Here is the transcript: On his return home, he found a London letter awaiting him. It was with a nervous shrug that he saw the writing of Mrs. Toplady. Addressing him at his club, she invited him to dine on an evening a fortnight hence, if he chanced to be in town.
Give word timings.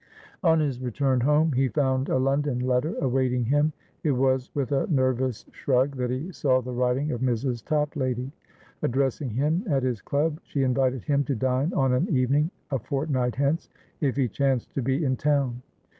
On 0.41 0.59
his 0.59 0.81
return 0.81 1.21
home, 1.21 1.51
he 1.51 1.67
found 1.67 2.09
a 2.09 2.17
London 2.17 2.57
letter 2.57 2.95
awaiting 3.01 3.45
him. 3.45 3.71
It 4.03 4.13
was 4.13 4.49
with 4.55 4.71
a 4.71 4.87
nervous 4.87 5.45
shrug 5.51 5.95
that 5.97 6.09
he 6.09 6.31
saw 6.31 6.59
the 6.59 6.71
writing 6.73 7.11
of 7.11 7.21
Mrs. 7.21 7.63
Toplady. 7.63 8.31
Addressing 8.81 9.29
him 9.29 9.63
at 9.67 9.83
his 9.83 10.01
club, 10.01 10.39
she 10.41 10.63
invited 10.63 11.03
him 11.03 11.23
to 11.25 11.35
dine 11.35 11.71
on 11.73 11.93
an 11.93 12.09
evening 12.09 12.49
a 12.71 12.79
fortnight 12.79 13.35
hence, 13.35 13.69
if 13.99 14.15
he 14.15 14.27
chanced 14.27 14.73
to 14.73 14.81
be 14.81 15.05
in 15.05 15.17
town. 15.17 15.61